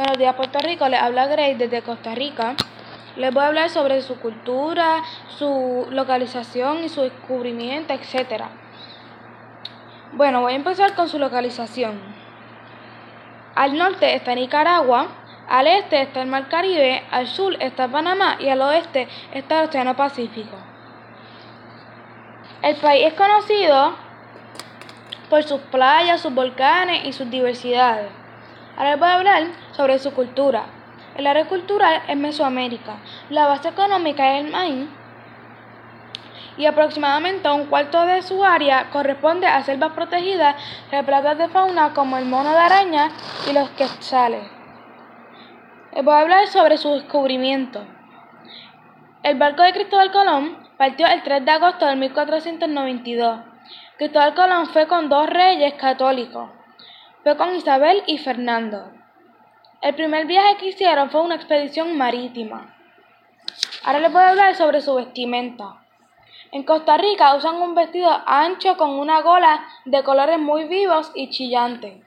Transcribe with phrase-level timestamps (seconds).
[0.00, 0.88] Buenos días, Puerto Rico.
[0.88, 2.54] Les habla Grace desde Costa Rica.
[3.16, 8.44] Les voy a hablar sobre su cultura, su localización y su descubrimiento, etc.
[10.12, 12.00] Bueno, voy a empezar con su localización.
[13.54, 15.08] Al norte está Nicaragua,
[15.50, 19.68] al este está el Mar Caribe, al sur está Panamá y al oeste está el
[19.68, 20.56] Océano Pacífico.
[22.62, 23.96] El país es conocido
[25.28, 28.10] por sus playas, sus volcanes y sus diversidades.
[28.80, 29.42] Ahora les voy a hablar
[29.80, 30.64] sobre su cultura.
[31.16, 32.96] El área cultural es Mesoamérica.
[33.30, 34.90] La base económica es el maíz
[36.58, 40.54] y aproximadamente un cuarto de su área corresponde a selvas protegidas
[40.90, 43.08] repletas de fauna como el mono de araña
[43.48, 44.42] y los quetzales.
[45.94, 47.82] Les voy a hablar sobre su descubrimiento.
[49.22, 53.40] El barco de Cristóbal Colón partió el 3 de agosto de 1492.
[53.96, 56.50] Cristóbal Colón fue con dos reyes católicos.
[57.22, 58.99] Fue con Isabel y Fernando.
[59.80, 62.76] El primer viaje que hicieron fue una expedición marítima.
[63.82, 65.86] Ahora les voy a hablar sobre su vestimenta.
[66.52, 71.30] En Costa Rica usan un vestido ancho con una gola de colores muy vivos y
[71.30, 72.04] chillantes.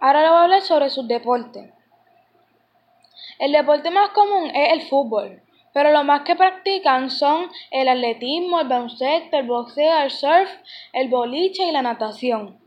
[0.00, 1.72] Ahora les voy a hablar sobre sus deportes.
[3.38, 5.42] El deporte más común es el fútbol,
[5.72, 10.50] pero lo más que practican son el atletismo, el baloncesto, el boxeo, el surf,
[10.92, 12.63] el boliche y la natación.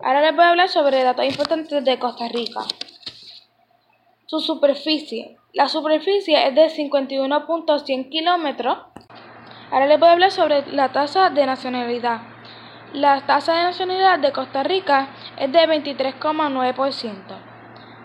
[0.00, 2.60] Ahora les voy a hablar sobre datos importantes de Costa Rica.
[4.26, 5.36] Su superficie.
[5.52, 8.78] La superficie es de 51.100 kilómetros.
[9.72, 12.20] Ahora les voy a hablar sobre la tasa de nacionalidad.
[12.92, 17.40] La tasa de nacionalidad de Costa Rica es de 23,9%.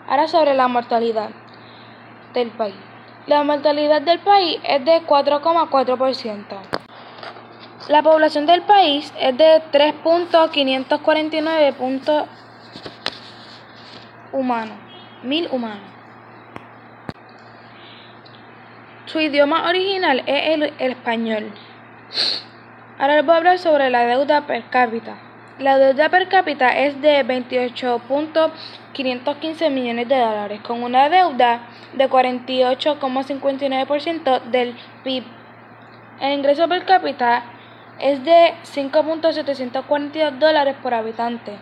[0.08, 1.30] Ahora sobre la mortalidad
[2.32, 2.74] del país.
[3.28, 6.73] La mortalidad del país es de 4,4%.
[7.88, 12.24] La población del país es de 3.549 puntos
[14.32, 14.78] humanos,
[15.22, 15.84] mil humanos.
[19.04, 21.52] Su idioma original es el, el, español.
[22.98, 25.18] Ahora les voy a hablar sobre la deuda per cápita.
[25.58, 34.42] La deuda per cápita es de 28.515 millones de dólares, con una deuda de 48,59%
[34.44, 35.24] del PIB.
[36.20, 37.44] El ingreso per cápita
[38.00, 41.58] es de 5.742 dólares por habitante.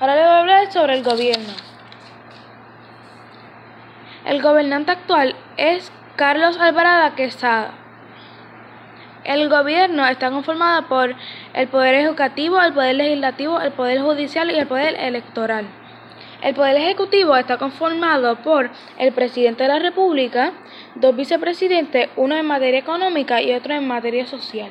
[0.00, 1.52] Ahora les voy a hablar sobre el gobierno.
[4.24, 7.72] El gobernante actual es Carlos Alvarado Quesada.
[9.24, 11.14] El gobierno está conformado por
[11.54, 15.66] el Poder Ejecutivo, el Poder Legislativo, el Poder Judicial y el Poder Electoral.
[16.40, 20.52] El Poder Ejecutivo está conformado por el Presidente de la República,
[20.94, 24.70] dos vicepresidentes, uno en materia económica y otro en materia social.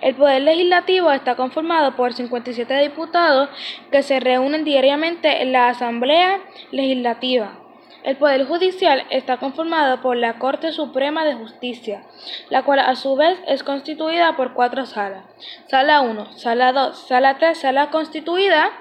[0.00, 3.50] El Poder Legislativo está conformado por 57 diputados
[3.92, 6.40] que se reúnen diariamente en la Asamblea
[6.72, 7.60] Legislativa.
[8.02, 12.02] El Poder Judicial está conformado por la Corte Suprema de Justicia,
[12.50, 15.24] la cual a su vez es constituida por cuatro salas.
[15.68, 18.72] Sala 1, Sala 2, Sala 3, Sala Constituida,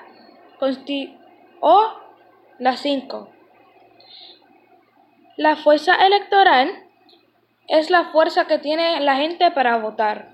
[0.59, 1.19] consti
[1.65, 1.93] o
[2.59, 3.29] la 5.
[5.37, 6.69] La fuerza electoral
[7.69, 10.32] es la fuerza que tiene la gente para votar.